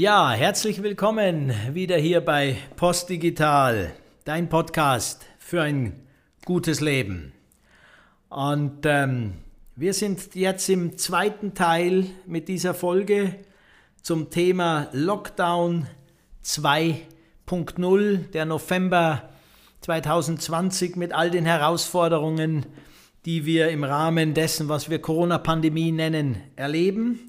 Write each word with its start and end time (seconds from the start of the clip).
Ja, 0.00 0.30
herzlich 0.30 0.84
willkommen 0.84 1.52
wieder 1.72 1.96
hier 1.96 2.20
bei 2.20 2.56
Postdigital, 2.76 3.92
dein 4.24 4.48
Podcast 4.48 5.26
für 5.40 5.60
ein 5.60 6.06
gutes 6.44 6.80
Leben. 6.80 7.32
Und 8.28 8.86
ähm, 8.86 9.32
wir 9.74 9.92
sind 9.94 10.36
jetzt 10.36 10.68
im 10.68 10.98
zweiten 10.98 11.54
Teil 11.54 12.06
mit 12.26 12.46
dieser 12.46 12.74
Folge 12.74 13.34
zum 14.00 14.30
Thema 14.30 14.86
Lockdown 14.92 15.88
2.0, 16.44 18.30
der 18.30 18.44
November 18.44 19.30
2020 19.80 20.94
mit 20.94 21.12
all 21.12 21.32
den 21.32 21.44
Herausforderungen, 21.44 22.66
die 23.24 23.46
wir 23.46 23.70
im 23.70 23.82
Rahmen 23.82 24.32
dessen, 24.32 24.68
was 24.68 24.90
wir 24.90 25.00
Corona-Pandemie 25.00 25.90
nennen, 25.90 26.40
erleben. 26.54 27.27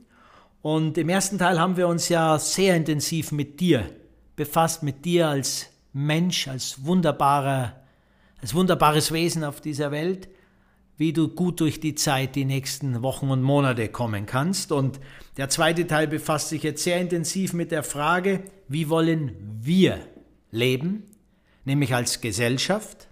Und 0.61 0.97
im 0.97 1.09
ersten 1.09 1.37
Teil 1.37 1.59
haben 1.59 1.77
wir 1.77 1.87
uns 1.87 2.09
ja 2.09 2.37
sehr 2.37 2.75
intensiv 2.75 3.31
mit 3.31 3.59
dir 3.59 3.89
befasst, 4.35 4.83
mit 4.83 5.05
dir 5.05 5.29
als 5.29 5.67
Mensch, 5.93 6.47
als 6.47 6.85
wunderbarer, 6.85 7.75
als 8.41 8.53
wunderbares 8.53 9.11
Wesen 9.11 9.43
auf 9.43 9.61
dieser 9.61 9.91
Welt 9.91 10.29
wie 10.99 11.13
du 11.13 11.29
gut 11.29 11.61
durch 11.61 11.79
die 11.79 11.95
Zeit 11.95 12.35
die 12.35 12.43
nächsten 12.43 13.01
Wochen 13.01 13.31
und 13.31 13.41
Monate 13.41 13.87
kommen 13.87 14.25
kannst. 14.25 14.73
Und 14.73 14.99
der 15.37 15.47
zweite 15.47 15.87
Teil 15.87 16.07
befasst 16.07 16.49
sich 16.49 16.61
jetzt 16.61 16.83
sehr 16.83 16.99
intensiv 16.99 17.53
mit 17.53 17.71
der 17.71 17.83
Frage, 17.83 18.43
wie 18.67 18.89
wollen 18.89 19.31
wir 19.61 19.99
leben, 20.51 21.03
nämlich 21.63 21.95
als 21.95 22.19
Gesellschaft, 22.19 23.07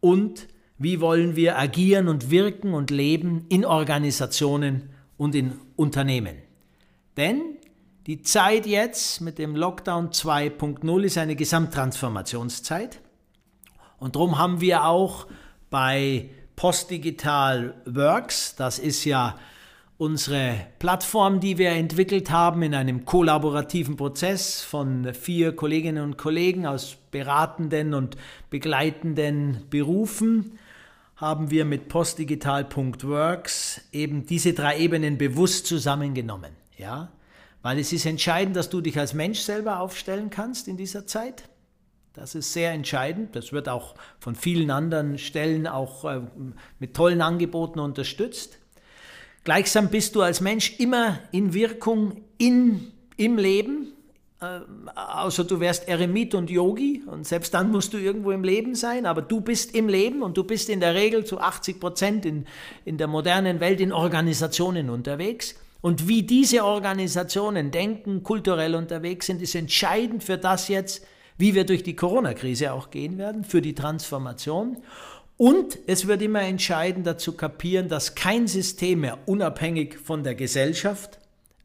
und 0.00 0.48
wie 0.78 1.00
wollen 1.00 1.36
wir 1.36 1.58
agieren 1.58 2.08
und 2.08 2.30
wirken 2.30 2.74
und 2.74 2.90
leben 2.90 3.46
in 3.48 3.64
Organisationen 3.64 4.90
und 5.16 5.34
in 5.36 5.52
Unternehmen. 5.76 6.36
Denn 7.16 7.56
die 8.06 8.22
Zeit 8.22 8.66
jetzt 8.66 9.20
mit 9.20 9.38
dem 9.38 9.56
Lockdown 9.56 10.10
2.0 10.10 11.02
ist 11.02 11.18
eine 11.18 11.36
Gesamttransformationszeit. 11.36 13.00
Und 13.98 14.14
darum 14.16 14.38
haben 14.38 14.60
wir 14.60 14.84
auch 14.84 15.26
bei 15.70 16.30
Postdigital 16.54 17.74
Works. 17.86 18.56
Das 18.56 18.78
ist 18.78 19.04
ja 19.04 19.36
unsere 19.98 20.66
Plattform, 20.78 21.40
die 21.40 21.58
wir 21.58 21.70
entwickelt 21.70 22.30
haben 22.30 22.62
in 22.62 22.74
einem 22.74 23.04
kollaborativen 23.04 23.96
Prozess 23.96 24.62
von 24.62 25.14
vier 25.14 25.56
Kolleginnen 25.56 26.04
und 26.04 26.18
Kollegen 26.18 26.66
aus 26.66 26.96
beratenden 27.10 27.94
und 27.94 28.16
begleitenden 28.50 29.62
Berufen 29.70 30.58
haben 31.16 31.50
wir 31.50 31.64
mit 31.64 31.88
postdigital.works 31.88 33.80
eben 33.90 34.26
diese 34.26 34.52
drei 34.52 34.78
Ebenen 34.78 35.16
bewusst 35.16 35.66
zusammengenommen, 35.66 36.52
ja? 36.76 37.12
Weil 37.62 37.78
es 37.78 37.92
ist 37.92 38.06
entscheidend, 38.06 38.56
dass 38.56 38.70
du 38.70 38.80
dich 38.80 38.98
als 38.98 39.12
Mensch 39.12 39.40
selber 39.40 39.80
aufstellen 39.80 40.30
kannst 40.30 40.68
in 40.68 40.76
dieser 40.76 41.06
Zeit. 41.06 41.48
Das 42.12 42.34
ist 42.34 42.52
sehr 42.52 42.72
entscheidend. 42.72 43.36
Das 43.36 43.52
wird 43.52 43.68
auch 43.68 43.94
von 44.20 44.34
vielen 44.34 44.70
anderen 44.70 45.18
Stellen 45.18 45.66
auch 45.66 46.04
äh, 46.04 46.20
mit 46.78 46.94
tollen 46.94 47.20
Angeboten 47.20 47.78
unterstützt. 47.78 48.58
Gleichsam 49.44 49.90
bist 49.90 50.14
du 50.16 50.22
als 50.22 50.40
Mensch 50.40 50.80
immer 50.80 51.18
in 51.30 51.54
Wirkung 51.54 52.24
in, 52.38 52.92
im 53.16 53.36
Leben, 53.36 53.92
äh, 54.40 54.60
außer 54.94 55.44
du 55.44 55.60
wärst 55.60 55.88
Eremit 55.88 56.34
und 56.34 56.50
Yogi 56.50 57.02
und 57.06 57.26
selbst 57.26 57.52
dann 57.54 57.70
musst 57.70 57.92
du 57.92 57.98
irgendwo 57.98 58.32
im 58.32 58.44
Leben 58.44 58.74
sein, 58.74 59.06
aber 59.06 59.22
du 59.22 59.40
bist 59.40 59.74
im 59.74 59.88
Leben 59.88 60.22
und 60.22 60.36
du 60.36 60.44
bist 60.44 60.68
in 60.68 60.80
der 60.80 60.94
Regel 60.94 61.24
zu 61.24 61.38
80 61.38 61.80
Prozent 61.80 62.26
in, 62.26 62.46
in 62.84 62.98
der 62.98 63.06
modernen 63.06 63.60
Welt 63.60 63.80
in 63.80 63.92
Organisationen 63.92 64.90
unterwegs. 64.90 65.54
Und 65.80 66.08
wie 66.08 66.22
diese 66.22 66.64
Organisationen 66.64 67.70
denken, 67.70 68.22
kulturell 68.22 68.74
unterwegs 68.74 69.26
sind, 69.26 69.42
ist 69.42 69.54
entscheidend 69.54 70.24
für 70.24 70.38
das 70.38 70.68
jetzt, 70.68 71.04
wie 71.38 71.54
wir 71.54 71.64
durch 71.64 71.82
die 71.82 71.96
Corona-Krise 71.96 72.72
auch 72.72 72.90
gehen 72.90 73.18
werden, 73.18 73.44
für 73.44 73.60
die 73.60 73.74
Transformation. 73.74 74.78
Und 75.36 75.78
es 75.86 76.06
wird 76.06 76.22
immer 76.22 76.42
entscheidender 76.42 77.18
zu 77.18 77.32
kapieren, 77.32 77.88
dass 77.88 78.14
kein 78.14 78.46
System 78.46 79.00
mehr 79.00 79.18
unabhängig 79.26 79.98
von 79.98 80.24
der 80.24 80.34
Gesellschaft 80.34 81.18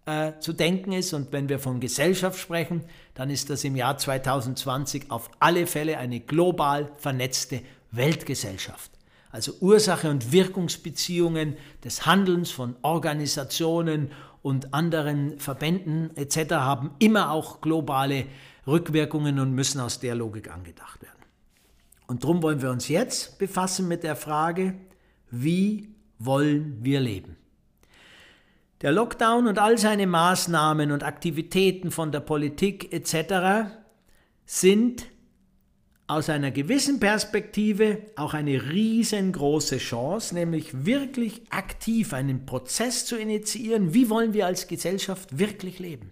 äh, 0.05 0.33
zu 0.39 0.51
denken 0.51 0.91
ist. 0.91 1.13
Und 1.13 1.31
wenn 1.31 1.47
wir 1.47 1.59
von 1.59 1.79
Gesellschaft 1.79 2.37
sprechen, 2.37 2.83
dann 3.13 3.29
ist 3.29 3.49
das 3.49 3.63
im 3.63 3.77
Jahr 3.77 3.97
2020 3.97 5.09
auf 5.09 5.31
alle 5.39 5.67
Fälle 5.67 5.97
eine 5.97 6.19
global 6.19 6.91
vernetzte 6.97 7.61
Weltgesellschaft. 7.91 8.91
Also 9.31 9.53
Ursache 9.61 10.09
und 10.09 10.31
Wirkungsbeziehungen 10.31 11.55
des 11.83 12.05
Handelns 12.05 12.51
von 12.51 12.75
Organisationen 12.81 14.11
und 14.41 14.73
anderen 14.73 15.39
Verbänden 15.39 16.15
etc. 16.17 16.55
haben 16.55 16.91
immer 16.99 17.31
auch 17.31 17.61
globale 17.61 18.25
Rückwirkungen 18.67 19.39
und 19.39 19.53
müssen 19.53 19.79
aus 19.79 19.99
der 19.99 20.15
Logik 20.15 20.51
angedacht 20.51 21.01
werden. 21.01 21.11
Und 22.07 22.23
darum 22.23 22.43
wollen 22.43 22.61
wir 22.61 22.71
uns 22.71 22.89
jetzt 22.89 23.39
befassen 23.39 23.87
mit 23.87 24.03
der 24.03 24.15
Frage, 24.15 24.75
wie 25.29 25.95
wollen 26.19 26.77
wir 26.81 26.99
leben? 26.99 27.37
Der 28.81 28.91
Lockdown 28.91 29.47
und 29.47 29.59
all 29.59 29.77
seine 29.77 30.07
Maßnahmen 30.07 30.91
und 30.91 31.03
Aktivitäten 31.03 31.91
von 31.91 32.11
der 32.11 32.19
Politik 32.19 32.91
etc. 32.91 33.69
sind 34.45 35.05
aus 36.11 36.27
einer 36.27 36.51
gewissen 36.51 36.99
Perspektive 36.99 38.01
auch 38.17 38.33
eine 38.33 38.69
riesengroße 38.69 39.77
Chance, 39.77 40.35
nämlich 40.35 40.85
wirklich 40.85 41.41
aktiv 41.51 42.11
einen 42.11 42.45
Prozess 42.45 43.05
zu 43.05 43.15
initiieren. 43.15 43.93
Wie 43.93 44.09
wollen 44.09 44.33
wir 44.33 44.45
als 44.45 44.67
Gesellschaft 44.67 45.39
wirklich 45.39 45.79
leben? 45.79 46.11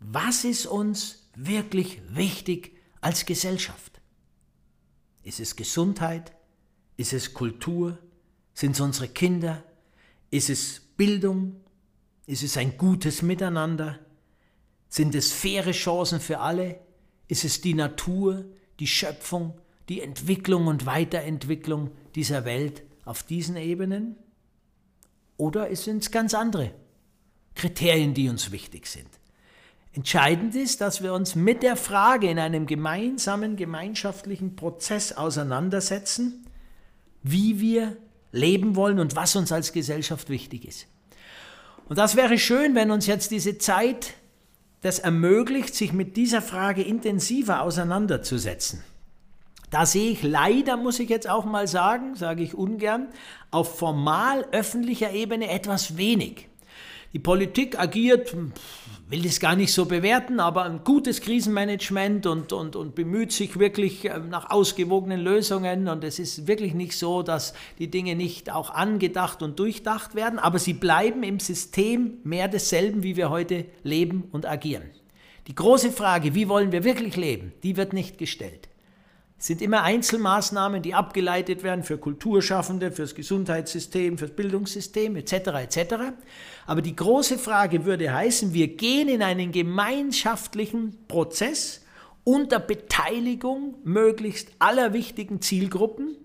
Was 0.00 0.44
ist 0.44 0.64
uns 0.64 1.28
wirklich 1.36 2.00
wichtig 2.08 2.78
als 3.02 3.26
Gesellschaft? 3.26 4.00
Ist 5.22 5.38
es 5.38 5.54
Gesundheit? 5.54 6.32
Ist 6.96 7.12
es 7.12 7.34
Kultur? 7.34 7.98
Sind 8.54 8.72
es 8.72 8.80
unsere 8.80 9.08
Kinder? 9.08 9.62
Ist 10.30 10.48
es 10.48 10.80
Bildung? 10.96 11.60
Ist 12.24 12.42
es 12.42 12.56
ein 12.56 12.78
gutes 12.78 13.20
Miteinander? 13.20 13.98
Sind 14.88 15.14
es 15.14 15.30
faire 15.30 15.72
Chancen 15.72 16.20
für 16.20 16.40
alle? 16.40 16.80
Ist 17.28 17.44
es 17.44 17.60
die 17.60 17.74
Natur, 17.74 18.46
die 18.80 18.86
Schöpfung, 18.86 19.54
die 19.88 20.00
Entwicklung 20.00 20.66
und 20.66 20.86
Weiterentwicklung 20.86 21.90
dieser 22.14 22.44
Welt 22.44 22.82
auf 23.04 23.22
diesen 23.22 23.56
Ebenen? 23.56 24.16
Oder 25.36 25.74
sind 25.76 26.02
es 26.02 26.10
ganz 26.10 26.34
andere 26.34 26.72
Kriterien, 27.54 28.14
die 28.14 28.28
uns 28.28 28.50
wichtig 28.50 28.86
sind? 28.86 29.08
Entscheidend 29.92 30.56
ist, 30.56 30.80
dass 30.80 31.02
wir 31.02 31.12
uns 31.12 31.36
mit 31.36 31.62
der 31.62 31.76
Frage 31.76 32.28
in 32.28 32.38
einem 32.38 32.66
gemeinsamen 32.66 33.56
gemeinschaftlichen 33.56 34.56
Prozess 34.56 35.12
auseinandersetzen, 35.12 36.46
wie 37.22 37.60
wir 37.60 37.96
leben 38.32 38.74
wollen 38.74 38.98
und 38.98 39.14
was 39.14 39.36
uns 39.36 39.52
als 39.52 39.72
Gesellschaft 39.72 40.28
wichtig 40.30 40.66
ist. 40.66 40.88
Und 41.88 41.98
das 41.98 42.16
wäre 42.16 42.38
schön, 42.38 42.74
wenn 42.74 42.90
uns 42.90 43.06
jetzt 43.06 43.30
diese 43.30 43.58
Zeit 43.58 44.14
das 44.84 44.98
ermöglicht, 44.98 45.74
sich 45.74 45.94
mit 45.94 46.14
dieser 46.18 46.42
Frage 46.42 46.82
intensiver 46.82 47.62
auseinanderzusetzen. 47.62 48.84
Da 49.70 49.86
sehe 49.86 50.10
ich 50.10 50.22
leider, 50.22 50.76
muss 50.76 51.00
ich 51.00 51.08
jetzt 51.08 51.26
auch 51.26 51.46
mal 51.46 51.66
sagen, 51.66 52.16
sage 52.16 52.42
ich 52.42 52.54
ungern, 52.54 53.08
auf 53.50 53.78
formal 53.78 54.46
öffentlicher 54.52 55.10
Ebene 55.10 55.48
etwas 55.48 55.96
wenig. 55.96 56.48
Die 57.14 57.18
Politik 57.18 57.78
agiert, 57.78 58.36
will 59.08 59.22
das 59.22 59.38
gar 59.38 59.54
nicht 59.54 59.72
so 59.72 59.84
bewerten, 59.84 60.40
aber 60.40 60.64
ein 60.64 60.82
gutes 60.82 61.20
Krisenmanagement 61.20 62.26
und, 62.26 62.52
und, 62.52 62.74
und 62.74 62.94
bemüht 62.94 63.32
sich 63.32 63.58
wirklich 63.58 64.06
ähm, 64.06 64.30
nach 64.30 64.50
ausgewogenen 64.50 65.20
Lösungen. 65.20 65.88
Und 65.88 66.04
es 66.04 66.18
ist 66.18 66.46
wirklich 66.46 66.74
nicht 66.74 66.96
so, 66.96 67.22
dass 67.22 67.54
die 67.78 67.90
Dinge 67.90 68.16
nicht 68.16 68.50
auch 68.50 68.70
angedacht 68.70 69.42
und 69.42 69.58
durchdacht 69.58 70.14
werden, 70.14 70.38
aber 70.38 70.58
sie 70.58 70.72
bleiben 70.72 71.22
im 71.22 71.38
System 71.38 72.18
mehr 72.24 72.48
desselben, 72.48 73.02
wie 73.02 73.16
wir 73.16 73.30
heute 73.30 73.66
leben 73.82 74.24
und 74.32 74.46
agieren. 74.46 74.90
Die 75.46 75.54
große 75.54 75.92
Frage, 75.92 76.34
wie 76.34 76.48
wollen 76.48 76.72
wir 76.72 76.84
wirklich 76.84 77.16
leben, 77.16 77.52
die 77.62 77.76
wird 77.76 77.92
nicht 77.92 78.16
gestellt. 78.16 78.68
Sind 79.44 79.60
immer 79.60 79.82
Einzelmaßnahmen, 79.82 80.80
die 80.80 80.94
abgeleitet 80.94 81.62
werden 81.62 81.84
für 81.84 81.98
Kulturschaffende, 81.98 82.90
fürs 82.90 83.14
Gesundheitssystem, 83.14 84.16
fürs 84.16 84.30
Bildungssystem 84.30 85.16
etc. 85.16 85.32
etc. 85.34 85.94
Aber 86.64 86.80
die 86.80 86.96
große 86.96 87.36
Frage 87.36 87.84
würde 87.84 88.10
heißen, 88.10 88.54
wir 88.54 88.68
gehen 88.68 89.10
in 89.10 89.22
einen 89.22 89.52
gemeinschaftlichen 89.52 90.96
Prozess 91.08 91.82
unter 92.24 92.58
Beteiligung 92.58 93.74
möglichst 93.84 94.48
aller 94.60 94.94
wichtigen 94.94 95.42
Zielgruppen, 95.42 96.16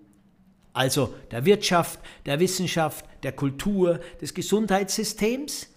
also 0.72 1.12
der 1.30 1.44
Wirtschaft, 1.44 2.00
der 2.24 2.40
Wissenschaft, 2.40 3.04
der 3.22 3.32
Kultur, 3.32 4.00
des 4.22 4.32
Gesundheitssystems 4.32 5.68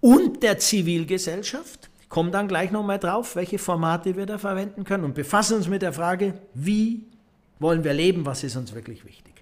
und 0.00 0.42
der 0.42 0.58
Zivilgesellschaft 0.58 1.91
kommen 2.12 2.30
dann 2.30 2.46
gleich 2.46 2.70
nochmal 2.70 2.98
drauf, 2.98 3.36
welche 3.36 3.58
Formate 3.58 4.16
wir 4.16 4.26
da 4.26 4.36
verwenden 4.36 4.84
können 4.84 5.04
und 5.04 5.14
befassen 5.14 5.56
uns 5.56 5.66
mit 5.66 5.80
der 5.80 5.94
Frage, 5.94 6.34
wie 6.52 7.06
wollen 7.58 7.84
wir 7.84 7.94
leben, 7.94 8.26
was 8.26 8.44
ist 8.44 8.54
uns 8.54 8.74
wirklich 8.74 9.06
wichtig. 9.06 9.32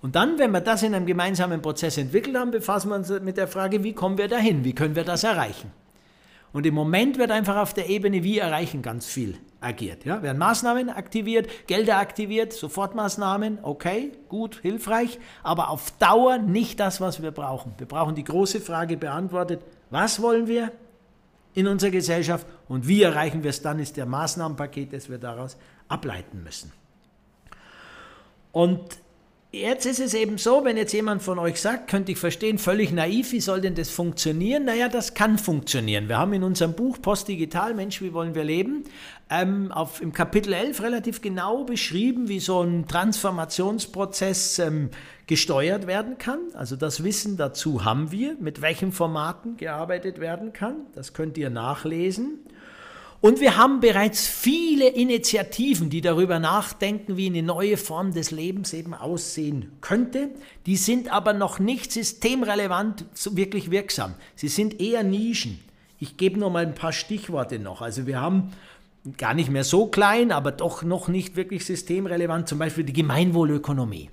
Und 0.00 0.16
dann, 0.16 0.38
wenn 0.38 0.52
wir 0.52 0.62
das 0.62 0.82
in 0.82 0.94
einem 0.94 1.04
gemeinsamen 1.04 1.60
Prozess 1.60 1.98
entwickelt 1.98 2.34
haben, 2.34 2.50
befassen 2.50 2.88
wir 2.88 2.96
uns 2.96 3.10
mit 3.20 3.36
der 3.36 3.46
Frage, 3.46 3.84
wie 3.84 3.92
kommen 3.92 4.16
wir 4.16 4.26
dahin, 4.26 4.64
wie 4.64 4.72
können 4.72 4.96
wir 4.96 5.04
das 5.04 5.22
erreichen. 5.22 5.70
Und 6.54 6.64
im 6.64 6.72
Moment 6.72 7.18
wird 7.18 7.30
einfach 7.30 7.56
auf 7.58 7.74
der 7.74 7.90
Ebene, 7.90 8.24
wie 8.24 8.38
erreichen, 8.38 8.80
ganz 8.80 9.04
viel 9.04 9.36
agiert. 9.60 10.06
Ja? 10.06 10.22
Werden 10.22 10.38
Maßnahmen 10.38 10.88
aktiviert, 10.88 11.46
Gelder 11.66 11.98
aktiviert, 11.98 12.54
Sofortmaßnahmen, 12.54 13.58
okay, 13.60 14.12
gut, 14.30 14.60
hilfreich, 14.62 15.18
aber 15.42 15.68
auf 15.68 15.90
Dauer 15.98 16.38
nicht 16.38 16.80
das, 16.80 17.02
was 17.02 17.20
wir 17.20 17.32
brauchen. 17.32 17.74
Wir 17.76 17.86
brauchen 17.86 18.14
die 18.14 18.24
große 18.24 18.62
Frage 18.62 18.96
beantwortet, 18.96 19.60
was 19.90 20.22
wollen 20.22 20.46
wir 20.46 20.72
in 21.56 21.66
unserer 21.66 21.90
Gesellschaft 21.90 22.46
und 22.68 22.86
wie 22.86 23.02
erreichen 23.02 23.42
wir 23.42 23.50
es 23.50 23.62
dann, 23.62 23.78
ist 23.78 23.96
der 23.96 24.04
Maßnahmenpaket, 24.04 24.92
das 24.92 25.08
wir 25.08 25.16
daraus 25.16 25.56
ableiten 25.88 26.44
müssen. 26.44 26.70
Und 28.52 28.98
Jetzt 29.56 29.86
ist 29.86 30.00
es 30.00 30.12
eben 30.12 30.36
so, 30.36 30.66
wenn 30.66 30.76
jetzt 30.76 30.92
jemand 30.92 31.22
von 31.22 31.38
euch 31.38 31.58
sagt, 31.62 31.88
könnte 31.88 32.12
ich 32.12 32.18
verstehen, 32.18 32.58
völlig 32.58 32.92
naiv, 32.92 33.32
wie 33.32 33.40
soll 33.40 33.62
denn 33.62 33.74
das 33.74 33.88
funktionieren? 33.88 34.66
Naja, 34.66 34.90
das 34.90 35.14
kann 35.14 35.38
funktionieren. 35.38 36.10
Wir 36.10 36.18
haben 36.18 36.34
in 36.34 36.42
unserem 36.42 36.74
Buch 36.74 37.00
Postdigital, 37.00 37.72
Mensch, 37.72 38.02
wie 38.02 38.12
wollen 38.12 38.34
wir 38.34 38.44
leben, 38.44 38.84
ähm, 39.30 39.72
auf, 39.72 40.02
im 40.02 40.12
Kapitel 40.12 40.52
11 40.52 40.82
relativ 40.82 41.22
genau 41.22 41.64
beschrieben, 41.64 42.28
wie 42.28 42.38
so 42.38 42.60
ein 42.60 42.86
Transformationsprozess 42.86 44.58
ähm, 44.58 44.90
gesteuert 45.26 45.86
werden 45.86 46.18
kann. 46.18 46.40
Also 46.52 46.76
das 46.76 47.02
Wissen 47.02 47.38
dazu 47.38 47.82
haben 47.82 48.12
wir, 48.12 48.36
mit 48.38 48.60
welchen 48.60 48.92
Formaten 48.92 49.56
gearbeitet 49.56 50.20
werden 50.20 50.52
kann. 50.52 50.84
Das 50.94 51.14
könnt 51.14 51.38
ihr 51.38 51.48
nachlesen. 51.48 52.40
Und 53.20 53.40
wir 53.40 53.56
haben 53.56 53.80
bereits 53.80 54.26
viele 54.26 54.88
Initiativen, 54.88 55.88
die 55.90 56.00
darüber 56.00 56.38
nachdenken, 56.38 57.16
wie 57.16 57.26
eine 57.26 57.42
neue 57.42 57.76
Form 57.76 58.12
des 58.12 58.30
Lebens 58.30 58.72
eben 58.72 58.94
aussehen 58.94 59.72
könnte. 59.80 60.30
Die 60.66 60.76
sind 60.76 61.10
aber 61.10 61.32
noch 61.32 61.58
nicht 61.58 61.92
systemrelevant 61.92 63.06
wirklich 63.30 63.70
wirksam. 63.70 64.14
Sie 64.34 64.48
sind 64.48 64.80
eher 64.80 65.02
Nischen. 65.02 65.60
Ich 65.98 66.18
gebe 66.18 66.38
nur 66.38 66.50
mal 66.50 66.66
ein 66.66 66.74
paar 66.74 66.92
Stichworte 66.92 67.58
noch. 67.58 67.80
Also 67.80 68.06
wir 68.06 68.20
haben 68.20 68.52
gar 69.16 69.34
nicht 69.34 69.50
mehr 69.50 69.64
so 69.64 69.86
klein, 69.86 70.30
aber 70.30 70.52
doch 70.52 70.82
noch 70.82 71.08
nicht 71.08 71.36
wirklich 71.36 71.64
systemrelevant, 71.64 72.48
zum 72.48 72.58
Beispiel 72.58 72.84
die 72.84 72.92
Gemeinwohlökonomie. 72.92 74.10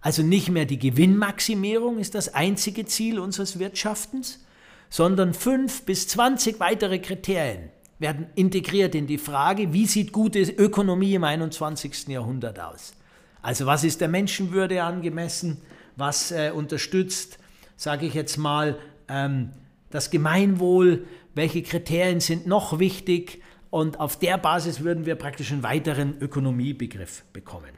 Also 0.00 0.22
nicht 0.22 0.50
mehr 0.50 0.66
die 0.66 0.78
Gewinnmaximierung 0.78 1.98
ist 1.98 2.14
das 2.14 2.32
einzige 2.32 2.86
Ziel 2.86 3.18
unseres 3.18 3.58
Wirtschaftens, 3.58 4.44
sondern 4.88 5.34
fünf 5.34 5.82
bis 5.82 6.06
zwanzig 6.06 6.60
weitere 6.60 7.00
Kriterien 7.00 7.70
werden 8.00 8.26
integriert 8.34 8.94
in 8.94 9.06
die 9.06 9.18
Frage, 9.18 9.72
wie 9.72 9.86
sieht 9.86 10.10
gute 10.10 10.40
Ökonomie 10.40 11.14
im 11.14 11.22
21. 11.22 12.08
Jahrhundert 12.08 12.58
aus? 12.58 12.94
Also 13.42 13.66
was 13.66 13.84
ist 13.84 14.00
der 14.00 14.08
Menschenwürde 14.08 14.82
angemessen? 14.82 15.58
Was 15.96 16.32
äh, 16.32 16.50
unterstützt, 16.54 17.38
sage 17.76 18.06
ich 18.06 18.14
jetzt 18.14 18.38
mal, 18.38 18.78
ähm, 19.08 19.50
das 19.90 20.10
Gemeinwohl? 20.10 21.06
Welche 21.34 21.62
Kriterien 21.62 22.20
sind 22.20 22.46
noch 22.46 22.78
wichtig? 22.78 23.42
Und 23.68 24.00
auf 24.00 24.18
der 24.18 24.38
Basis 24.38 24.80
würden 24.80 25.06
wir 25.06 25.14
praktisch 25.14 25.52
einen 25.52 25.62
weiteren 25.62 26.18
Ökonomiebegriff 26.20 27.22
bekommen. 27.32 27.70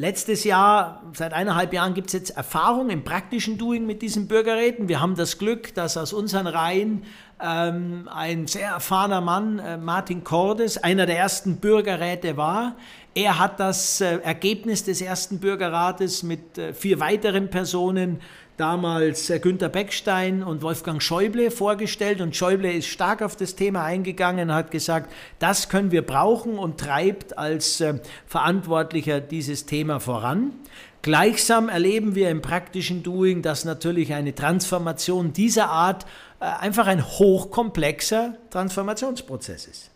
Letztes 0.00 0.44
Jahr, 0.44 1.02
seit 1.12 1.34
eineinhalb 1.34 1.74
Jahren 1.74 1.92
gibt 1.92 2.06
es 2.06 2.14
jetzt 2.14 2.30
Erfahrung 2.30 2.88
im 2.88 3.04
praktischen 3.04 3.58
Doing 3.58 3.84
mit 3.84 4.00
diesen 4.00 4.28
Bürgerräten. 4.28 4.88
Wir 4.88 4.98
haben 4.98 5.14
das 5.14 5.36
Glück, 5.36 5.74
dass 5.74 5.98
aus 5.98 6.14
unseren 6.14 6.46
Reihen 6.46 7.02
ähm, 7.42 8.08
ein 8.12 8.46
sehr 8.46 8.68
erfahrener 8.68 9.20
Mann, 9.20 9.58
äh, 9.58 9.76
Martin 9.76 10.24
Cordes, 10.24 10.78
einer 10.78 11.06
der 11.06 11.18
ersten 11.18 11.56
Bürgerräte 11.56 12.36
war. 12.36 12.76
Er 13.14 13.38
hat 13.38 13.58
das 13.58 14.00
äh, 14.00 14.18
Ergebnis 14.18 14.84
des 14.84 15.00
ersten 15.00 15.40
Bürgerrates 15.40 16.22
mit 16.22 16.58
äh, 16.58 16.72
vier 16.72 17.00
weiteren 17.00 17.50
Personen 17.50 18.20
damals 18.60 19.30
äh, 19.30 19.38
Günter 19.38 19.70
Beckstein 19.70 20.42
und 20.42 20.62
Wolfgang 20.62 21.02
Schäuble 21.02 21.50
vorgestellt 21.50 22.20
und 22.20 22.36
Schäuble 22.36 22.70
ist 22.70 22.88
stark 22.88 23.22
auf 23.22 23.34
das 23.34 23.56
Thema 23.56 23.84
eingegangen 23.84 24.50
und 24.50 24.54
hat 24.54 24.70
gesagt, 24.70 25.10
das 25.38 25.70
können 25.70 25.90
wir 25.90 26.02
brauchen 26.02 26.58
und 26.58 26.78
treibt 26.78 27.38
als 27.38 27.80
äh, 27.80 27.94
Verantwortlicher 28.26 29.20
dieses 29.20 29.64
Thema 29.64 29.98
voran. 29.98 30.52
Gleichsam 31.02 31.70
erleben 31.70 32.14
wir 32.14 32.28
im 32.28 32.42
praktischen 32.42 33.02
Doing, 33.02 33.40
dass 33.40 33.64
natürlich 33.64 34.12
eine 34.12 34.34
Transformation 34.34 35.32
dieser 35.32 35.70
Art 35.70 36.04
einfach 36.40 36.86
ein 36.86 37.06
hochkomplexer 37.06 38.34
Transformationsprozess 38.50 39.66
ist. 39.66 39.90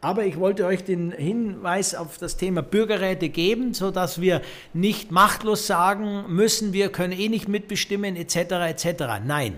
Aber 0.00 0.24
ich 0.24 0.38
wollte 0.40 0.64
euch 0.64 0.82
den 0.82 1.12
Hinweis 1.12 1.94
auf 1.94 2.16
das 2.16 2.38
Thema 2.38 2.62
Bürgerräte 2.62 3.28
geben, 3.28 3.74
sodass 3.74 4.20
wir 4.20 4.40
nicht 4.72 5.10
machtlos 5.10 5.66
sagen 5.66 6.24
müssen, 6.28 6.72
wir 6.72 6.90
können 6.90 7.12
eh 7.12 7.28
nicht 7.28 7.48
mitbestimmen 7.48 8.16
etc. 8.16 8.36
etc. 8.36 9.04
Nein, 9.26 9.56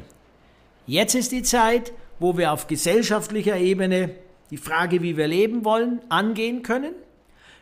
jetzt 0.86 1.14
ist 1.14 1.30
die 1.30 1.44
Zeit, 1.44 1.92
wo 2.18 2.36
wir 2.36 2.52
auf 2.52 2.66
gesellschaftlicher 2.66 3.56
Ebene 3.56 4.10
die 4.50 4.56
Frage, 4.56 5.00
wie 5.00 5.16
wir 5.16 5.28
leben 5.28 5.64
wollen, 5.64 6.00
angehen 6.08 6.64
können. 6.64 6.94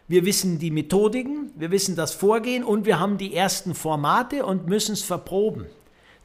Wir 0.09 0.25
wissen 0.25 0.59
die 0.59 0.71
Methodiken, 0.71 1.53
wir 1.57 1.71
wissen 1.71 1.97
das 1.97 2.15
Vorgehen 2.15 2.65
und 2.65 2.87
wir 2.87 2.99
haben 2.99 3.19
die 3.19 3.35
ersten 3.35 3.75
Formate 3.75 4.45
und 4.47 4.67
müssen 4.67 4.95
es 4.95 5.03
verproben. 5.03 5.67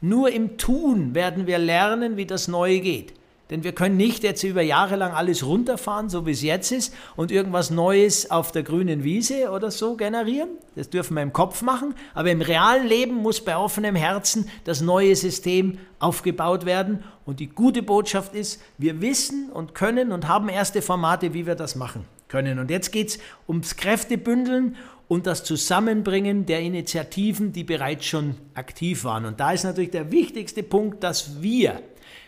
Nur 0.00 0.30
im 0.30 0.58
Tun 0.58 1.14
werden 1.14 1.46
wir 1.46 1.58
lernen, 1.58 2.16
wie 2.16 2.26
das 2.26 2.48
Neue 2.48 2.80
geht. 2.80 3.14
Denn 3.50 3.62
wir 3.62 3.72
können 3.72 3.96
nicht 3.96 4.24
jetzt 4.24 4.42
über 4.42 4.60
Jahre 4.60 4.96
lang 4.96 5.12
alles 5.12 5.46
runterfahren, 5.46 6.08
so 6.08 6.26
wie 6.26 6.32
es 6.32 6.42
jetzt 6.42 6.72
ist, 6.72 6.92
und 7.14 7.30
irgendwas 7.30 7.70
Neues 7.70 8.30
auf 8.30 8.50
der 8.50 8.64
grünen 8.64 9.04
Wiese 9.04 9.50
oder 9.50 9.70
so 9.70 9.94
generieren. 9.96 10.48
Das 10.74 10.90
dürfen 10.90 11.14
wir 11.14 11.22
im 11.22 11.32
Kopf 11.32 11.62
machen. 11.62 11.94
Aber 12.12 12.30
im 12.30 12.40
realen 12.40 12.88
Leben 12.88 13.14
muss 13.14 13.40
bei 13.40 13.56
offenem 13.56 13.94
Herzen 13.94 14.50
das 14.64 14.80
neue 14.80 15.14
System 15.14 15.78
aufgebaut 16.00 16.66
werden. 16.66 17.04
Und 17.24 17.38
die 17.38 17.48
gute 17.48 17.82
Botschaft 17.84 18.34
ist, 18.34 18.60
wir 18.78 19.00
wissen 19.00 19.50
und 19.50 19.74
können 19.74 20.10
und 20.10 20.26
haben 20.26 20.48
erste 20.48 20.82
Formate, 20.82 21.32
wie 21.32 21.46
wir 21.46 21.54
das 21.54 21.76
machen 21.76 22.04
können. 22.28 22.58
Und 22.58 22.70
jetzt 22.70 22.90
geht 22.90 23.10
es 23.10 23.18
ums 23.46 23.76
Kräftebündeln 23.76 24.74
und 25.08 25.26
das 25.26 25.44
Zusammenbringen 25.44 26.46
der 26.46 26.60
Initiativen, 26.60 27.52
die 27.52 27.64
bereits 27.64 28.06
schon 28.06 28.34
aktiv 28.54 29.04
waren. 29.04 29.24
Und 29.24 29.40
da 29.40 29.52
ist 29.52 29.64
natürlich 29.64 29.90
der 29.90 30.10
wichtigste 30.10 30.62
Punkt, 30.62 31.02
dass 31.04 31.42
wir 31.42 31.80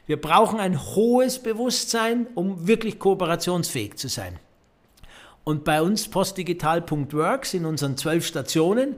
wir 0.08 0.18
brauchen 0.18 0.58
ein 0.58 0.80
hohes 0.94 1.38
Bewusstsein, 1.38 2.28
um 2.34 2.66
wirklich 2.66 2.98
kooperationsfähig 2.98 3.96
zu 3.96 4.08
sein. 4.08 4.38
Und 5.44 5.64
bei 5.64 5.82
uns 5.82 6.08
postdigital.works 6.08 7.52
in 7.52 7.66
unseren 7.66 7.98
zwölf 7.98 8.26
Stationen 8.26 8.96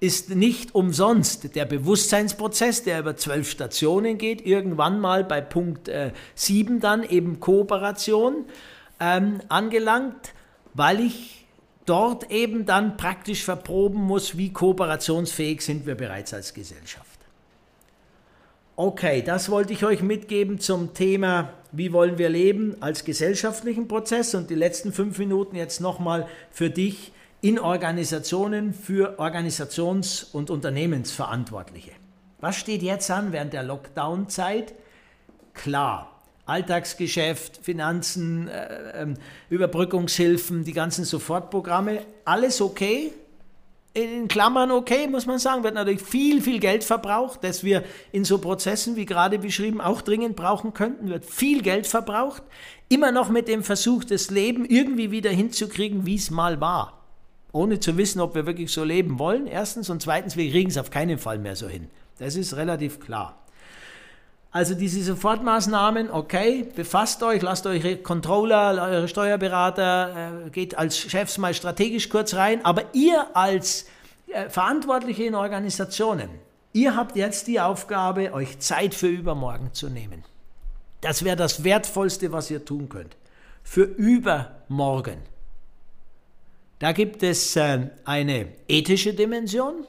ist 0.00 0.34
nicht 0.34 0.74
umsonst 0.74 1.54
der 1.54 1.66
Bewusstseinsprozess, 1.66 2.84
der 2.84 3.00
über 3.00 3.16
zwölf 3.16 3.50
Stationen 3.50 4.16
geht, 4.16 4.46
irgendwann 4.46 4.98
mal 4.98 5.24
bei 5.24 5.42
Punkt 5.42 5.88
äh, 5.88 6.12
7 6.34 6.80
dann 6.80 7.02
eben 7.02 7.38
Kooperation 7.38 8.46
ähm, 8.98 9.40
angelangt, 9.50 10.32
weil 10.72 11.00
ich 11.00 11.45
dort 11.86 12.30
eben 12.30 12.66
dann 12.66 12.96
praktisch 12.96 13.44
verproben 13.44 14.02
muss, 14.02 14.36
wie 14.36 14.52
kooperationsfähig 14.52 15.62
sind 15.62 15.86
wir 15.86 15.94
bereits 15.94 16.34
als 16.34 16.52
Gesellschaft. 16.52 17.06
Okay, 18.78 19.22
das 19.22 19.50
wollte 19.50 19.72
ich 19.72 19.84
euch 19.84 20.02
mitgeben 20.02 20.60
zum 20.60 20.92
Thema, 20.92 21.50
wie 21.72 21.94
wollen 21.94 22.18
wir 22.18 22.28
leben 22.28 22.76
als 22.80 23.04
gesellschaftlichen 23.04 23.88
Prozess 23.88 24.34
und 24.34 24.50
die 24.50 24.54
letzten 24.54 24.92
fünf 24.92 25.18
Minuten 25.18 25.56
jetzt 25.56 25.80
nochmal 25.80 26.28
für 26.50 26.68
dich 26.68 27.12
in 27.40 27.58
Organisationen 27.58 28.74
für 28.74 29.18
Organisations- 29.18 30.24
und 30.24 30.50
Unternehmensverantwortliche. 30.50 31.92
Was 32.40 32.56
steht 32.56 32.82
jetzt 32.82 33.10
an 33.10 33.32
während 33.32 33.54
der 33.54 33.62
Lockdown-Zeit? 33.62 34.74
Klar, 35.54 36.15
Alltagsgeschäft, 36.46 37.58
Finanzen, 37.62 38.48
äh, 38.48 39.02
äh, 39.02 39.14
Überbrückungshilfen, 39.50 40.64
die 40.64 40.72
ganzen 40.72 41.04
Sofortprogramme, 41.04 42.00
alles 42.24 42.60
okay. 42.60 43.12
In 43.94 44.28
Klammern 44.28 44.70
okay, 44.70 45.08
muss 45.08 45.26
man 45.26 45.38
sagen, 45.38 45.64
wird 45.64 45.74
natürlich 45.74 46.02
viel, 46.02 46.42
viel 46.42 46.60
Geld 46.60 46.84
verbraucht, 46.84 47.42
das 47.42 47.64
wir 47.64 47.82
in 48.12 48.24
so 48.24 48.38
Prozessen, 48.38 48.94
wie 48.94 49.06
gerade 49.06 49.38
beschrieben, 49.38 49.80
auch 49.80 50.02
dringend 50.02 50.36
brauchen 50.36 50.74
könnten, 50.74 51.08
wird 51.08 51.24
viel 51.24 51.62
Geld 51.62 51.86
verbraucht, 51.86 52.42
immer 52.88 53.10
noch 53.10 53.30
mit 53.30 53.48
dem 53.48 53.64
Versuch, 53.64 54.04
das 54.04 54.30
Leben 54.30 54.66
irgendwie 54.66 55.10
wieder 55.10 55.30
hinzukriegen, 55.30 56.04
wie 56.04 56.16
es 56.16 56.30
mal 56.30 56.60
war. 56.60 57.02
Ohne 57.52 57.80
zu 57.80 57.96
wissen, 57.96 58.20
ob 58.20 58.34
wir 58.34 58.44
wirklich 58.46 58.70
so 58.70 58.84
leben 58.84 59.18
wollen, 59.18 59.46
erstens, 59.46 59.88
und 59.88 60.02
zweitens, 60.02 60.36
wir 60.36 60.50
kriegen 60.50 60.68
es 60.68 60.76
auf 60.76 60.90
keinen 60.90 61.16
Fall 61.16 61.38
mehr 61.38 61.56
so 61.56 61.66
hin. 61.66 61.88
Das 62.18 62.36
ist 62.36 62.54
relativ 62.54 63.00
klar. 63.00 63.45
Also 64.50 64.74
diese 64.74 65.02
Sofortmaßnahmen, 65.02 66.10
okay, 66.10 66.66
befasst 66.74 67.22
euch, 67.22 67.42
lasst 67.42 67.66
eure 67.66 67.96
Controller, 67.96 68.82
eure 68.82 69.08
Steuerberater, 69.08 70.46
äh, 70.46 70.50
geht 70.50 70.78
als 70.78 70.98
Chefs 70.98 71.36
mal 71.36 71.52
strategisch 71.52 72.08
kurz 72.08 72.34
rein, 72.34 72.64
aber 72.64 72.94
ihr 72.94 73.26
als 73.36 73.86
äh, 74.28 74.48
Verantwortliche 74.48 75.24
in 75.24 75.34
Organisationen, 75.34 76.30
ihr 76.72 76.96
habt 76.96 77.16
jetzt 77.16 77.48
die 77.48 77.60
Aufgabe, 77.60 78.32
euch 78.32 78.58
Zeit 78.60 78.94
für 78.94 79.08
übermorgen 79.08 79.74
zu 79.74 79.88
nehmen. 79.88 80.24
Das 81.00 81.22
wäre 81.24 81.36
das 81.36 81.62
Wertvollste, 81.62 82.32
was 82.32 82.50
ihr 82.50 82.64
tun 82.64 82.88
könnt. 82.88 83.16
Für 83.62 83.82
übermorgen. 83.84 85.18
Da 86.78 86.92
gibt 86.92 87.22
es 87.22 87.56
äh, 87.56 87.90
eine 88.04 88.48
ethische 88.68 89.14
Dimension, 89.14 89.86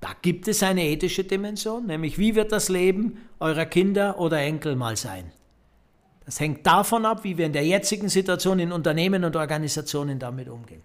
da 0.00 0.10
gibt 0.22 0.46
es 0.46 0.62
eine 0.62 0.86
ethische 0.86 1.24
Dimension, 1.24 1.86
nämlich 1.86 2.18
wie 2.18 2.34
wird 2.34 2.52
das 2.52 2.68
Leben 2.68 3.18
eurer 3.40 3.66
Kinder 3.66 4.18
oder 4.20 4.38
Enkel 4.38 4.76
mal 4.76 4.96
sein. 4.96 5.32
Das 6.24 6.38
hängt 6.40 6.66
davon 6.66 7.06
ab, 7.06 7.24
wie 7.24 7.38
wir 7.38 7.46
in 7.46 7.52
der 7.52 7.64
jetzigen 7.64 8.08
Situation 8.08 8.58
in 8.58 8.70
Unternehmen 8.70 9.24
und 9.24 9.34
Organisationen 9.34 10.18
damit 10.18 10.48
umgehen. 10.48 10.82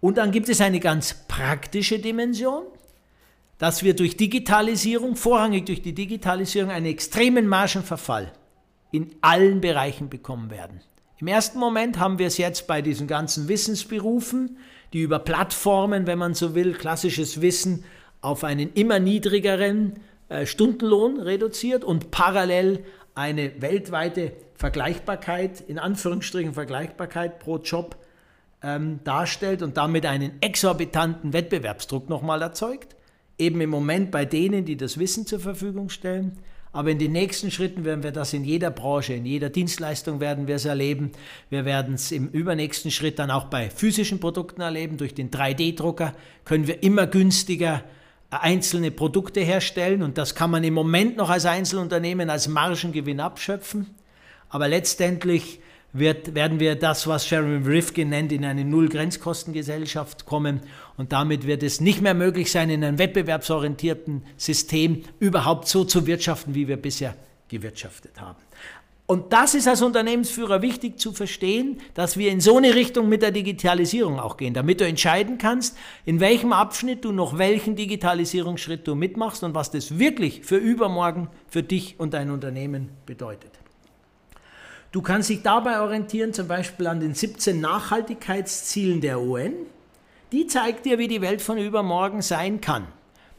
Und 0.00 0.18
dann 0.18 0.32
gibt 0.32 0.48
es 0.48 0.60
eine 0.60 0.80
ganz 0.80 1.14
praktische 1.28 1.98
Dimension, 1.98 2.64
dass 3.58 3.82
wir 3.82 3.94
durch 3.94 4.16
Digitalisierung, 4.16 5.16
vorrangig 5.16 5.66
durch 5.66 5.82
die 5.82 5.94
Digitalisierung, 5.94 6.70
einen 6.70 6.86
extremen 6.86 7.46
Margenverfall 7.46 8.32
in 8.92 9.14
allen 9.20 9.60
Bereichen 9.60 10.08
bekommen 10.08 10.50
werden. 10.50 10.80
Im 11.18 11.26
ersten 11.26 11.58
Moment 11.58 11.98
haben 11.98 12.18
wir 12.18 12.26
es 12.26 12.38
jetzt 12.38 12.66
bei 12.66 12.80
diesen 12.80 13.06
ganzen 13.06 13.48
Wissensberufen, 13.48 14.56
die 14.92 15.02
über 15.02 15.18
Plattformen, 15.18 16.06
wenn 16.06 16.18
man 16.18 16.34
so 16.34 16.54
will, 16.54 16.74
klassisches 16.74 17.40
Wissen 17.40 17.84
auf 18.20 18.44
einen 18.44 18.72
immer 18.74 18.98
niedrigeren 18.98 20.00
äh, 20.28 20.46
Stundenlohn 20.46 21.20
reduziert 21.20 21.84
und 21.84 22.10
parallel 22.10 22.84
eine 23.14 23.60
weltweite 23.60 24.32
Vergleichbarkeit, 24.54 25.60
in 25.60 25.78
Anführungsstrichen 25.78 26.54
Vergleichbarkeit 26.54 27.38
pro 27.38 27.58
Job 27.58 27.96
ähm, 28.62 29.00
darstellt 29.04 29.62
und 29.62 29.76
damit 29.76 30.06
einen 30.06 30.40
exorbitanten 30.42 31.32
Wettbewerbsdruck 31.32 32.08
nochmal 32.08 32.42
erzeugt. 32.42 32.96
Eben 33.38 33.60
im 33.60 33.70
Moment 33.70 34.10
bei 34.10 34.24
denen, 34.26 34.66
die 34.66 34.76
das 34.76 34.98
Wissen 34.98 35.26
zur 35.26 35.40
Verfügung 35.40 35.88
stellen. 35.88 36.38
Aber 36.72 36.90
in 36.90 36.98
den 36.98 37.12
nächsten 37.12 37.50
Schritten 37.50 37.84
werden 37.84 38.04
wir 38.04 38.12
das 38.12 38.32
in 38.32 38.44
jeder 38.44 38.70
Branche, 38.70 39.14
in 39.14 39.26
jeder 39.26 39.50
Dienstleistung 39.50 40.20
werden 40.20 40.46
wir 40.46 40.54
es 40.54 40.64
erleben. 40.64 41.10
Wir 41.48 41.64
werden 41.64 41.94
es 41.94 42.12
im 42.12 42.28
übernächsten 42.28 42.92
Schritt 42.92 43.18
dann 43.18 43.30
auch 43.30 43.46
bei 43.46 43.70
physischen 43.70 44.20
Produkten 44.20 44.60
erleben. 44.60 44.96
Durch 44.96 45.14
den 45.14 45.30
3D-Drucker 45.30 46.14
können 46.44 46.68
wir 46.68 46.82
immer 46.84 47.08
günstiger 47.08 47.82
einzelne 48.30 48.92
Produkte 48.92 49.40
herstellen 49.40 50.04
und 50.04 50.16
das 50.16 50.36
kann 50.36 50.52
man 50.52 50.62
im 50.62 50.74
Moment 50.74 51.16
noch 51.16 51.30
als 51.30 51.46
Einzelunternehmen 51.46 52.30
als 52.30 52.46
Margengewinn 52.46 53.18
abschöpfen. 53.18 53.86
Aber 54.48 54.68
letztendlich 54.68 55.60
wird, 55.92 56.34
werden 56.34 56.60
wir 56.60 56.76
das, 56.76 57.06
was 57.06 57.26
Sharon 57.26 57.64
Rifkin 57.64 58.08
nennt, 58.08 58.32
in 58.32 58.44
eine 58.44 58.64
Null-Grenzkostengesellschaft 58.64 60.26
kommen. 60.26 60.60
Und 60.96 61.12
damit 61.12 61.46
wird 61.46 61.62
es 61.62 61.80
nicht 61.80 62.00
mehr 62.00 62.14
möglich 62.14 62.50
sein, 62.50 62.70
in 62.70 62.84
einem 62.84 62.98
wettbewerbsorientierten 62.98 64.22
System 64.36 65.02
überhaupt 65.18 65.68
so 65.68 65.84
zu 65.84 66.06
wirtschaften, 66.06 66.54
wie 66.54 66.68
wir 66.68 66.76
bisher 66.76 67.14
gewirtschaftet 67.48 68.20
haben. 68.20 68.38
Und 69.10 69.32
das 69.32 69.54
ist 69.54 69.66
als 69.66 69.82
Unternehmensführer 69.82 70.62
wichtig 70.62 71.00
zu 71.00 71.12
verstehen, 71.12 71.80
dass 71.94 72.16
wir 72.16 72.30
in 72.30 72.40
so 72.40 72.58
eine 72.58 72.76
Richtung 72.76 73.08
mit 73.08 73.22
der 73.22 73.32
Digitalisierung 73.32 74.20
auch 74.20 74.36
gehen, 74.36 74.54
damit 74.54 74.80
du 74.80 74.86
entscheiden 74.86 75.36
kannst, 75.36 75.76
in 76.04 76.20
welchem 76.20 76.52
Abschnitt 76.52 77.04
du 77.04 77.10
noch 77.10 77.36
welchen 77.36 77.74
Digitalisierungsschritt 77.74 78.86
du 78.86 78.94
mitmachst 78.94 79.42
und 79.42 79.52
was 79.52 79.72
das 79.72 79.98
wirklich 79.98 80.42
für 80.44 80.58
übermorgen 80.58 81.26
für 81.48 81.64
dich 81.64 81.98
und 81.98 82.14
dein 82.14 82.30
Unternehmen 82.30 82.90
bedeutet. 83.04 83.59
Du 84.92 85.02
kannst 85.02 85.30
dich 85.30 85.42
dabei 85.42 85.80
orientieren, 85.80 86.32
zum 86.32 86.48
Beispiel 86.48 86.88
an 86.88 86.98
den 86.98 87.14
17 87.14 87.60
Nachhaltigkeitszielen 87.60 89.00
der 89.00 89.20
UN. 89.20 89.54
Die 90.32 90.48
zeigt 90.48 90.84
dir, 90.84 90.98
wie 90.98 91.06
die 91.06 91.20
Welt 91.20 91.42
von 91.42 91.58
übermorgen 91.58 92.22
sein 92.22 92.60
kann. 92.60 92.88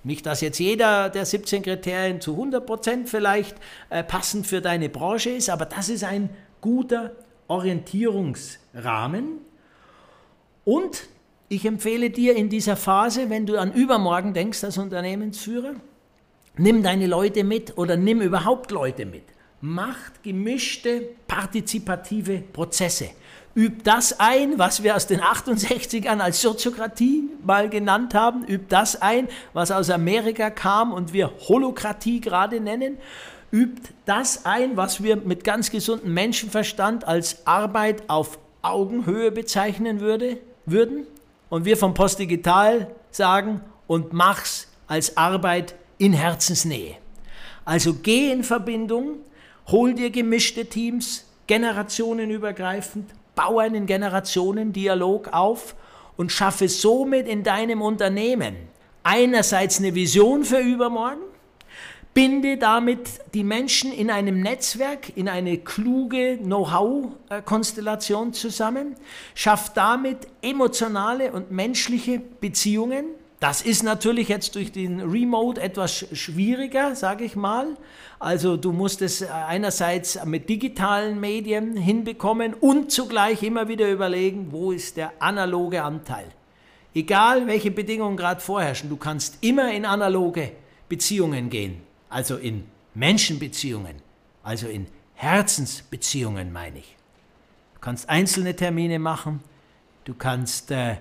Nicht, 0.03 0.25
dass 0.25 0.39
jetzt 0.39 0.60
jeder 0.60 1.10
der 1.10 1.25
17 1.25 1.62
Kriterien 1.62 2.22
zu 2.22 2.31
100 2.31 2.65
Prozent 2.65 3.10
vielleicht 3.10 3.58
äh, 3.89 4.01
passend 4.01 4.48
für 4.48 4.62
deine 4.62 4.88
Branche 4.88 5.31
ist, 5.31 5.50
aber 5.50 5.65
das 5.65 5.89
ist 5.89 6.05
ein 6.05 6.29
guter 6.62 7.12
Orientierungsrahmen. 7.48 9.39
Und 10.63 11.03
ich 11.50 11.65
empfehle 11.65 12.12
dir 12.12 12.36
in 12.36 12.48
dieser 12.48 12.77
Phase, 12.77 13.29
wenn 13.29 13.46
du 13.46 13.60
an 13.60 13.74
übermorgen 13.74 14.34
denkst 14.34 14.63
als 14.63 14.77
Unternehmensführer, 14.77 15.74
nimm 16.55 16.81
deine 16.81 17.08
Leute 17.08 17.43
mit 17.43 17.77
oder 17.77 17.98
nimm 17.98 18.22
überhaupt 18.22 18.72
Leute 18.72 19.05
mit 19.05 19.24
macht 19.62 20.24
gemischte 20.24 21.10
partizipative 21.27 22.39
Prozesse. 22.39 23.10
Übt 23.53 23.82
das 23.84 24.20
ein, 24.20 24.58
was 24.58 24.82
wir 24.82 24.96
aus 24.96 25.08
den 25.08 25.22
68ern 25.22 26.20
als 26.20 26.41
Soziokratie 26.41 27.30
mal 27.46 27.70
genannt 27.70 28.13
haben. 28.13 28.46
Übt 28.46 28.68
das 28.70 29.01
ein, 29.01 29.27
was 29.53 29.72
aus 29.72 29.89
Amerika 29.89 30.50
kam 30.50 30.94
und 30.94 31.13
wir 31.13 31.32
Holokratie 31.48 32.22
gerade 32.22 32.62
nennen. 32.62 32.98
Übt 33.51 33.89
das 34.06 34.46
ein, 34.46 34.77
was 34.77 35.03
wir 35.03 35.18
mit 35.18 35.44
ganz 35.44 35.70
gesundem 35.70 36.13
Menschenverstand 36.13 37.06
als 37.06 37.46
Arbeit 37.46 38.10
auf 38.10 38.39
Augenhöhe 38.62 39.32
bezeichnen 39.32 40.00
würde, 40.00 40.38
würden. 40.65 41.06
Und 41.50 41.65
wir 41.65 41.75
vom 41.75 41.94
Postdigital 41.94 42.88
sagen, 43.12 43.62
und 43.88 44.13
mach's 44.13 44.68
als 44.88 45.18
Arbeit 45.18 45.75
in 45.98 46.13
Herzensnähe. 46.13 46.96
Also 47.65 47.96
geh 47.96 48.32
in 48.32 48.46
Verbindung 48.46 49.18
Hol 49.68 49.94
dir 49.94 50.10
gemischte 50.10 50.65
Teams, 50.65 51.25
generationenübergreifend, 51.48 53.10
bau 53.36 53.60
einen 53.60 53.86
Generationendialog 53.86 55.30
auf 55.34 55.75
und 56.18 56.32
schaffe 56.32 56.68
somit 56.70 57.27
in 57.27 57.44
deinem 57.44 57.82
Unternehmen 57.82 58.56
einerseits 59.03 59.80
eine 59.80 59.96
Vision 59.96 60.44
für 60.44 60.60
übermorgen, 60.60 61.22
binde 62.13 62.58
damit 62.58 63.10
die 63.34 63.44
Menschen 63.44 63.91
in 63.94 64.12
einem 64.12 64.41
Netzwerk, 64.41 65.15
in 65.15 65.30
eine 65.30 65.58
kluge 65.58 66.38
Know-how-Konstellation 66.38 68.34
zusammen, 68.34 68.96
schaff 69.34 69.74
damit 69.74 70.27
emotionale 70.41 71.32
und 71.32 71.51
menschliche 71.51 72.20
Beziehungen, 72.20 73.06
das 73.42 73.64
ist 73.64 73.82
natürlich 73.82 74.28
jetzt 74.28 74.54
durch 74.54 74.72
den 74.72 75.02
Remote 75.02 75.60
etwas 75.60 76.06
schwieriger, 76.14 76.96
sage 76.96 77.24
ich 77.24 77.36
mal. 77.36 77.76
Also 78.20 78.56
du 78.56 78.72
musst 78.72 79.02
es 79.02 79.24
einerseits 79.24 80.24
mit 80.26 80.48
digitalen 80.48 81.20
Medien 81.20 81.76
hinbekommen 81.76 82.54
und 82.54 82.92
zugleich 82.92 83.42
immer 83.42 83.68
wieder 83.68 83.92
überlegen, 83.92 84.52
wo 84.52 84.72
ist 84.72 84.96
der 84.96 85.14
analoge 85.20 85.82
Anteil. 85.82 86.28
Egal 86.94 87.48
welche 87.48 87.72
Bedingungen 87.72 88.16
gerade 88.16 88.42
vorherrschen, 88.42 88.92
du 88.92 88.96
kannst 88.98 89.40
immer 89.42 89.74
in 89.74 89.86
analoge 89.86 90.52
Beziehungen 90.88 91.50
gehen, 91.50 91.82
also 92.10 92.38
in 92.38 92.66
Menschenbeziehungen, 92.94 93.96
also 94.44 94.68
in 94.68 94.86
Herzensbeziehungen 95.16 96.54
meine 96.54 96.78
ich. 96.78 96.96
Du 97.74 97.80
kannst 97.80 98.08
einzelne 98.08 98.56
Termine 98.56 99.00
machen, 99.00 99.40
du 100.06 100.14
kannst 100.14 100.70
äh, 100.70 100.98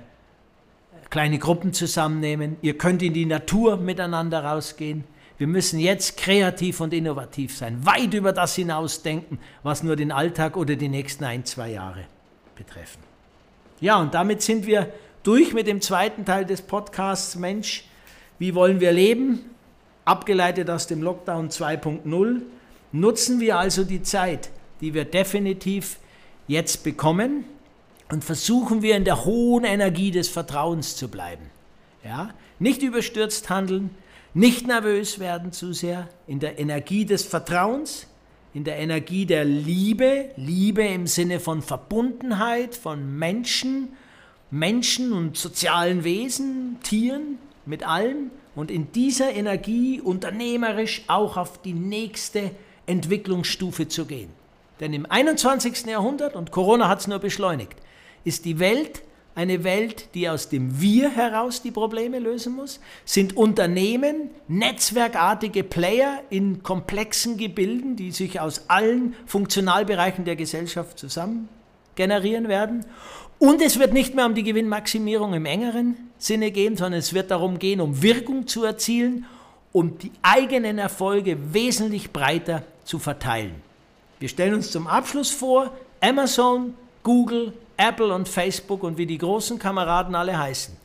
kleine 1.10 1.38
Gruppen 1.38 1.72
zusammennehmen. 1.72 2.56
Ihr 2.62 2.78
könnt 2.78 3.02
in 3.02 3.12
die 3.12 3.26
Natur 3.26 3.76
miteinander 3.76 4.44
rausgehen. 4.44 5.04
Wir 5.38 5.46
müssen 5.46 5.78
jetzt 5.78 6.16
kreativ 6.16 6.80
und 6.80 6.92
innovativ 6.92 7.56
sein, 7.56 7.84
weit 7.84 8.14
über 8.14 8.32
das 8.32 8.54
hinausdenken, 8.54 9.38
was 9.62 9.82
nur 9.82 9.96
den 9.96 10.12
Alltag 10.12 10.56
oder 10.56 10.76
die 10.76 10.88
nächsten 10.88 11.24
ein, 11.24 11.44
zwei 11.44 11.70
Jahre 11.70 12.04
betreffen. 12.54 13.00
Ja, 13.80 13.98
und 14.00 14.12
damit 14.12 14.42
sind 14.42 14.66
wir 14.66 14.92
durch 15.22 15.54
mit 15.54 15.66
dem 15.66 15.80
zweiten 15.80 16.24
Teil 16.24 16.44
des 16.44 16.62
Podcasts 16.62 17.36
Mensch, 17.36 17.84
wie 18.38 18.54
wollen 18.54 18.80
wir 18.80 18.92
leben? 18.92 19.50
abgeleitet 20.04 20.68
aus 20.70 20.86
dem 20.86 21.02
Lockdown 21.02 21.50
2.0. 21.50 22.40
Nutzen 22.92 23.40
wir 23.40 23.58
also 23.58 23.84
die 23.84 24.02
Zeit, 24.02 24.50
die 24.80 24.92
wir 24.92 25.04
definitiv 25.04 25.98
jetzt 26.48 26.82
bekommen 26.82 27.44
und 28.10 28.24
versuchen 28.24 28.82
wir 28.82 28.96
in 28.96 29.04
der 29.04 29.24
hohen 29.24 29.64
Energie 29.64 30.10
des 30.10 30.28
Vertrauens 30.28 30.96
zu 30.96 31.08
bleiben. 31.08 31.44
Ja? 32.04 32.30
Nicht 32.58 32.82
überstürzt 32.82 33.50
handeln, 33.50 33.90
nicht 34.34 34.66
nervös 34.66 35.18
werden 35.18 35.52
zu 35.52 35.72
sehr, 35.72 36.08
in 36.26 36.40
der 36.40 36.58
Energie 36.58 37.04
des 37.04 37.24
Vertrauens, 37.24 38.06
in 38.52 38.64
der 38.64 38.78
Energie 38.78 39.26
der 39.26 39.44
Liebe, 39.44 40.30
Liebe 40.36 40.84
im 40.84 41.06
Sinne 41.06 41.40
von 41.40 41.62
Verbundenheit, 41.62 42.74
von 42.74 43.18
Menschen, 43.18 43.90
Menschen 44.50 45.12
und 45.12 45.36
sozialen 45.36 46.04
Wesen, 46.04 46.78
Tieren, 46.82 47.38
mit 47.66 47.86
allem 47.86 48.30
und 48.54 48.70
in 48.70 48.90
dieser 48.92 49.32
Energie 49.32 50.00
unternehmerisch 50.00 51.02
auch 51.06 51.36
auf 51.36 51.62
die 51.62 51.74
nächste 51.74 52.50
Entwicklungsstufe 52.86 53.86
zu 53.86 54.06
gehen. 54.06 54.39
Denn 54.80 54.94
im 54.94 55.06
21. 55.06 55.86
Jahrhundert, 55.86 56.34
und 56.34 56.50
Corona 56.50 56.88
hat 56.88 57.00
es 57.00 57.06
nur 57.06 57.18
beschleunigt, 57.18 57.76
ist 58.24 58.44
die 58.44 58.58
Welt 58.58 59.02
eine 59.34 59.62
Welt, 59.64 60.14
die 60.14 60.28
aus 60.28 60.48
dem 60.48 60.80
Wir 60.80 61.10
heraus 61.10 61.62
die 61.62 61.70
Probleme 61.70 62.18
lösen 62.18 62.54
muss? 62.56 62.80
Sind 63.04 63.36
Unternehmen 63.36 64.30
netzwerkartige 64.48 65.62
Player 65.62 66.20
in 66.30 66.62
komplexen 66.62 67.36
Gebilden, 67.36 67.96
die 67.96 68.10
sich 68.10 68.40
aus 68.40 68.68
allen 68.68 69.14
Funktionalbereichen 69.26 70.24
der 70.24 70.36
Gesellschaft 70.36 70.98
zusammen 70.98 71.48
generieren 71.94 72.48
werden? 72.48 72.84
Und 73.38 73.62
es 73.62 73.78
wird 73.78 73.92
nicht 73.92 74.14
mehr 74.14 74.26
um 74.26 74.34
die 74.34 74.42
Gewinnmaximierung 74.42 75.32
im 75.32 75.46
engeren 75.46 75.96
Sinne 76.18 76.50
gehen, 76.50 76.76
sondern 76.76 76.98
es 76.98 77.14
wird 77.14 77.30
darum 77.30 77.58
gehen, 77.58 77.80
um 77.80 78.02
Wirkung 78.02 78.46
zu 78.46 78.64
erzielen, 78.64 79.24
um 79.72 79.96
die 79.98 80.12
eigenen 80.20 80.78
Erfolge 80.78 81.54
wesentlich 81.54 82.10
breiter 82.10 82.64
zu 82.84 82.98
verteilen. 82.98 83.69
Wir 84.20 84.28
stellen 84.28 84.54
uns 84.54 84.70
zum 84.70 84.86
Abschluss 84.86 85.30
vor, 85.30 85.72
Amazon, 86.00 86.74
Google, 87.02 87.54
Apple 87.76 88.14
und 88.14 88.28
Facebook 88.28 88.82
und 88.82 88.98
wie 88.98 89.06
die 89.06 89.18
großen 89.18 89.58
Kameraden 89.58 90.14
alle 90.14 90.38
heißen, 90.38 90.76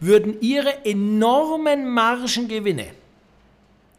würden 0.00 0.40
ihre 0.40 0.84
enormen 0.84 1.88
Margengewinne 1.88 2.86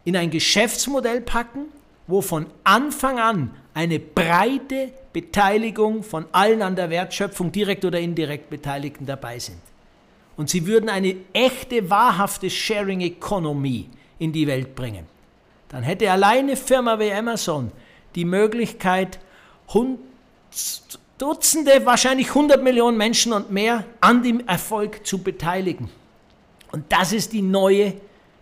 in 0.03 0.17
ein 0.17 0.29
Geschäftsmodell 0.29 1.21
packen, 1.21 1.67
wo 2.07 2.21
von 2.21 2.45
Anfang 2.65 3.17
an 3.19 3.55
eine 3.73 3.99
breite 3.99 4.91
Beteiligung 5.13 6.03
von 6.03 6.25
allen 6.33 6.61
an 6.61 6.75
der 6.75 6.89
Wertschöpfung 6.89 7.53
direkt 7.53 7.85
oder 7.85 7.99
indirekt 7.99 8.49
Beteiligten 8.49 9.05
dabei 9.05 9.39
sind. 9.39 9.59
Und 10.35 10.49
sie 10.49 10.67
würden 10.67 10.89
eine 10.89 11.15
echte, 11.31 11.89
wahrhafte 11.89 12.49
Sharing 12.49 12.99
Economy 12.99 13.89
in 14.19 14.33
die 14.33 14.47
Welt 14.47 14.75
bringen. 14.75 15.05
Dann 15.69 15.83
hätte 15.83 16.11
alleine 16.11 16.57
Firma 16.57 16.99
wie 16.99 17.13
Amazon 17.13 17.71
die 18.15 18.25
Möglichkeit, 18.25 19.19
Dutzende, 21.17 21.85
wahrscheinlich 21.85 22.29
100 22.29 22.61
Millionen 22.63 22.97
Menschen 22.97 23.33
und 23.33 23.51
mehr 23.51 23.85
an 24.01 24.23
dem 24.23 24.45
Erfolg 24.47 25.05
zu 25.05 25.19
beteiligen. 25.19 25.89
Und 26.71 26.91
das 26.91 27.13
ist 27.13 27.33
die 27.33 27.41
neue, 27.41 27.93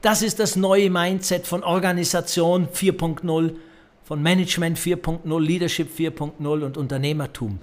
das 0.02 0.22
ist 0.22 0.40
das 0.40 0.56
neue 0.56 0.90
Mindset 0.90 1.46
von 1.46 1.64
Organisation 1.64 2.68
4.0, 2.70 3.56
von 4.04 4.24
Management 4.24 4.78
4.0, 4.78 5.40
Leadership 5.40 5.90
4.0 5.98 6.66
und 6.66 6.78
Unternehmertum 6.78 7.60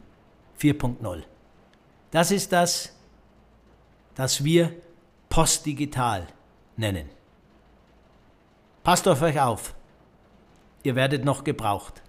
4.0. 0.61 1.23
Das 2.11 2.31
ist 2.31 2.53
das, 2.53 2.95
das 4.15 4.45
wir 4.45 4.73
postdigital 5.29 6.27
nennen. 6.77 7.09
Passt 8.83 9.07
auf 9.09 9.21
euch 9.23 9.41
auf. 9.41 9.75
Ihr 10.85 10.95
werdet 10.95 11.25
noch 11.25 11.43
gebraucht. 11.43 12.03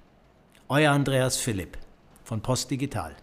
Euer 0.67 0.91
Andreas 0.91 1.37
Philipp 1.37 1.77
von 2.23 2.41
Post 2.41 2.69
Digital. 2.69 3.15